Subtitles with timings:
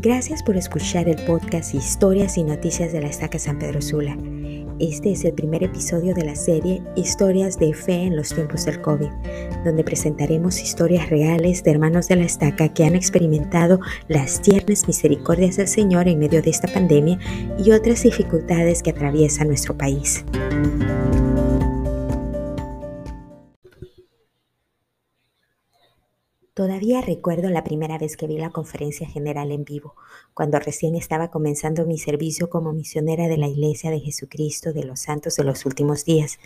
[0.00, 4.16] Gracias por escuchar el podcast Historias y Noticias de la Estaca San Pedro Sula.
[4.78, 8.80] Este es el primer episodio de la serie Historias de Fe en los tiempos del
[8.80, 9.08] COVID,
[9.64, 15.56] donde presentaremos historias reales de hermanos de la estaca que han experimentado las tiernas misericordias
[15.56, 17.18] del Señor en medio de esta pandemia
[17.58, 20.24] y otras dificultades que atraviesa nuestro país.
[26.58, 29.94] Todavía recuerdo la primera vez que vi la conferencia general en vivo,
[30.34, 34.98] cuando recién estaba comenzando mi servicio como misionera de la Iglesia de Jesucristo de los
[34.98, 36.40] Santos de los Últimos Días.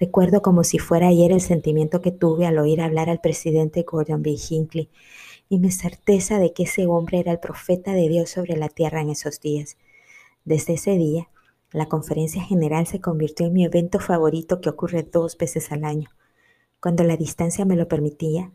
[0.00, 4.20] Recuerdo como si fuera ayer el sentimiento que tuve al oír hablar al presidente Gordon
[4.20, 4.36] B.
[4.50, 4.90] Hinckley
[5.48, 9.00] y mi certeza de que ese hombre era el profeta de Dios sobre la tierra
[9.00, 9.76] en esos días.
[10.44, 11.28] Desde ese día,
[11.70, 16.10] la conferencia general se convirtió en mi evento favorito que ocurre dos veces al año.
[16.80, 18.50] Cuando la distancia me lo permitía,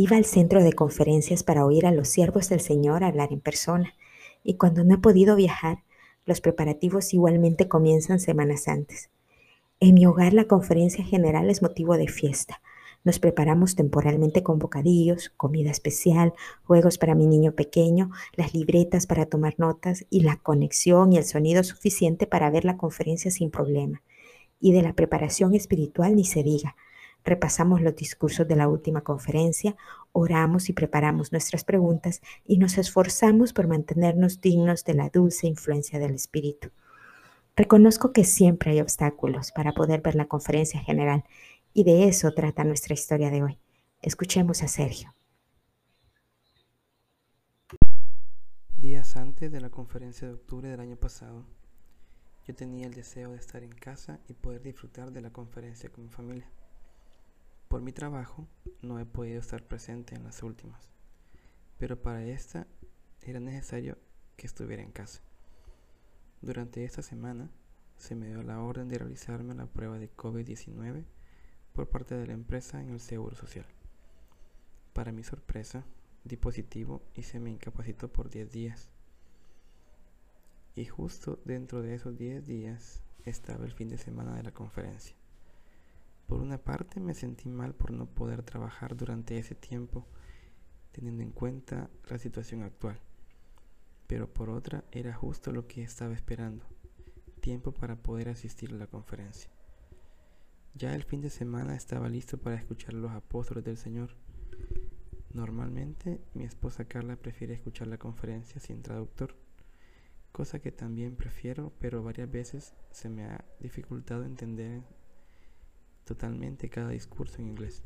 [0.00, 3.94] Iba al centro de conferencias para oír a los siervos del Señor hablar en persona,
[4.44, 5.82] y cuando no he podido viajar,
[6.24, 9.10] los preparativos igualmente comienzan semanas antes.
[9.80, 12.62] En mi hogar la conferencia general es motivo de fiesta.
[13.02, 19.26] Nos preparamos temporalmente con bocadillos, comida especial, juegos para mi niño pequeño, las libretas para
[19.26, 24.04] tomar notas y la conexión y el sonido suficiente para ver la conferencia sin problema.
[24.60, 26.76] Y de la preparación espiritual ni se diga
[27.24, 29.76] repasamos los discursos de la última conferencia,
[30.12, 35.98] oramos y preparamos nuestras preguntas y nos esforzamos por mantenernos dignos de la dulce influencia
[35.98, 36.70] del Espíritu.
[37.56, 41.24] Reconozco que siempre hay obstáculos para poder ver la conferencia general
[41.74, 43.58] y de eso trata nuestra historia de hoy.
[44.00, 45.12] Escuchemos a Sergio.
[48.76, 51.44] Días antes de la conferencia de octubre del año pasado,
[52.46, 56.04] yo tenía el deseo de estar en casa y poder disfrutar de la conferencia con
[56.04, 56.48] mi familia.
[57.68, 58.48] Por mi trabajo
[58.80, 60.88] no he podido estar presente en las últimas,
[61.76, 62.66] pero para esta
[63.20, 63.98] era necesario
[64.36, 65.20] que estuviera en casa.
[66.40, 67.50] Durante esta semana
[67.98, 71.04] se me dio la orden de realizarme la prueba de COVID-19
[71.74, 73.66] por parte de la empresa en el Seguro Social.
[74.94, 75.84] Para mi sorpresa,
[76.24, 78.88] di positivo y se me incapacitó por 10 días.
[80.74, 85.16] Y justo dentro de esos 10 días estaba el fin de semana de la conferencia.
[86.28, 90.06] Por una parte me sentí mal por no poder trabajar durante ese tiempo,
[90.92, 93.00] teniendo en cuenta la situación actual.
[94.06, 96.66] Pero por otra era justo lo que estaba esperando,
[97.40, 99.50] tiempo para poder asistir a la conferencia.
[100.74, 104.10] Ya el fin de semana estaba listo para escuchar los apóstoles del Señor.
[105.32, 109.34] Normalmente mi esposa Carla prefiere escuchar la conferencia sin traductor,
[110.30, 114.82] cosa que también prefiero, pero varias veces se me ha dificultado entender
[116.08, 117.82] totalmente cada discurso en inglés.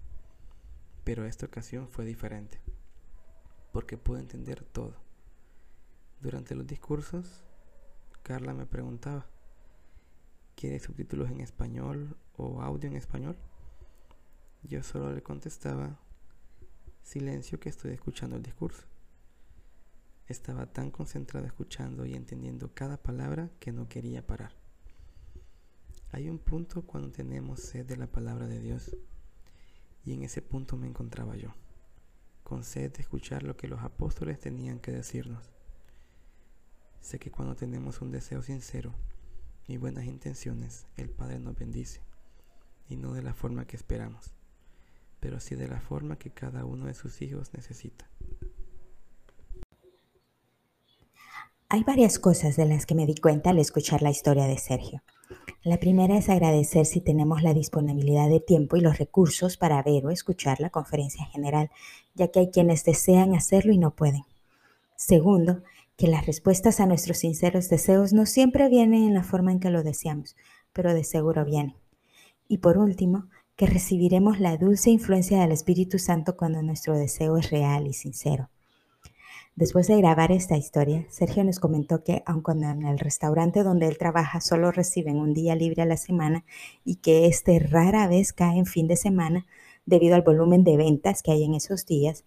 [1.02, 2.60] Pero esta ocasión fue diferente,
[3.72, 4.94] porque pude entender todo.
[6.20, 7.42] Durante los discursos,
[8.22, 9.26] Carla me preguntaba,
[10.54, 13.36] ¿quieres subtítulos en español o audio en español?
[14.62, 15.98] Yo solo le contestaba,
[17.02, 18.86] silencio que estoy escuchando el discurso.
[20.28, 24.61] Estaba tan concentrada escuchando y entendiendo cada palabra que no quería parar.
[26.12, 28.94] Hay un punto cuando tenemos sed de la palabra de Dios
[30.04, 31.54] y en ese punto me encontraba yo,
[32.42, 35.50] con sed de escuchar lo que los apóstoles tenían que decirnos.
[37.00, 38.92] Sé que cuando tenemos un deseo sincero
[39.66, 42.02] y buenas intenciones, el Padre nos bendice,
[42.90, 44.34] y no de la forma que esperamos,
[45.18, 48.06] pero sí de la forma que cada uno de sus hijos necesita.
[51.70, 55.02] Hay varias cosas de las que me di cuenta al escuchar la historia de Sergio.
[55.64, 60.04] La primera es agradecer si tenemos la disponibilidad de tiempo y los recursos para ver
[60.04, 61.70] o escuchar la conferencia general,
[62.14, 64.24] ya que hay quienes desean hacerlo y no pueden.
[64.96, 65.62] Segundo,
[65.96, 69.70] que las respuestas a nuestros sinceros deseos no siempre vienen en la forma en que
[69.70, 70.34] lo deseamos,
[70.72, 71.76] pero de seguro vienen.
[72.48, 77.50] Y por último, que recibiremos la dulce influencia del Espíritu Santo cuando nuestro deseo es
[77.50, 78.48] real y sincero.
[79.54, 83.98] Después de grabar esta historia, Sergio nos comentó que aunque en el restaurante donde él
[83.98, 86.44] trabaja solo reciben un día libre a la semana
[86.86, 89.46] y que este rara vez cae en fin de semana
[89.84, 92.24] debido al volumen de ventas que hay en esos días,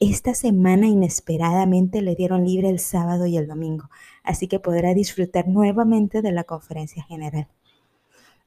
[0.00, 3.88] esta semana inesperadamente le dieron libre el sábado y el domingo,
[4.24, 7.46] así que podrá disfrutar nuevamente de la conferencia general.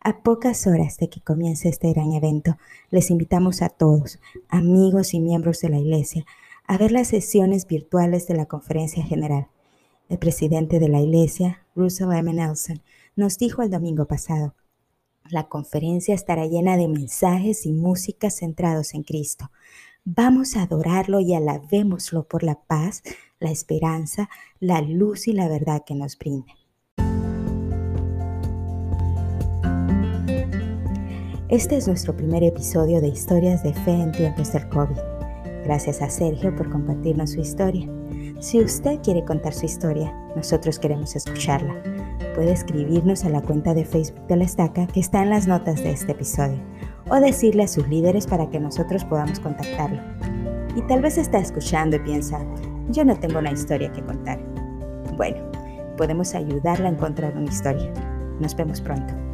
[0.02, 2.58] A pocas horas de que comience este gran evento,
[2.92, 4.20] les invitamos a todos,
[4.50, 6.26] amigos y miembros de la Iglesia,
[6.68, 9.48] a ver las sesiones virtuales de la conferencia general.
[10.10, 12.34] El presidente de la iglesia, Russell M.
[12.34, 12.82] Nelson,
[13.16, 14.54] nos dijo el domingo pasado,
[15.30, 19.50] la conferencia estará llena de mensajes y música centrados en Cristo.
[20.04, 23.02] Vamos a adorarlo y alabémoslo por la paz,
[23.40, 24.30] la esperanza,
[24.60, 26.54] la luz y la verdad que nos brinda.
[31.50, 35.17] Este es nuestro primer episodio de Historias de Fe en tiempos del COVID.
[35.68, 37.90] Gracias a Sergio por compartirnos su historia.
[38.40, 41.76] Si usted quiere contar su historia, nosotros queremos escucharla.
[42.36, 45.84] Puede escribirnos a la cuenta de Facebook de la Estaca que está en las notas
[45.84, 46.58] de este episodio
[47.10, 50.00] o decirle a sus líderes para que nosotros podamos contactarlo.
[50.78, 52.40] Y tal vez está escuchando y piensa,
[52.90, 54.40] yo no tengo una historia que contar.
[55.18, 55.52] Bueno,
[55.98, 57.92] podemos ayudarla a encontrar una historia.
[58.40, 59.27] Nos vemos pronto.